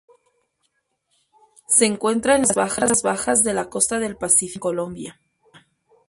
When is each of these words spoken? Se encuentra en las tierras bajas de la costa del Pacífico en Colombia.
Se 1.67 1.85
encuentra 1.85 2.35
en 2.35 2.41
las 2.41 2.53
tierras 2.55 3.03
bajas 3.03 3.43
de 3.43 3.53
la 3.53 3.69
costa 3.69 3.99
del 3.99 4.17
Pacífico 4.17 4.69
en 4.71 4.75
Colombia. 4.75 5.19